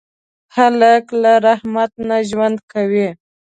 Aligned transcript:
هلک 0.55 1.05
له 1.21 1.31
رحمت 1.47 1.91
نه 2.09 2.17
ژوند 2.29 2.57
کوي. 2.71 3.07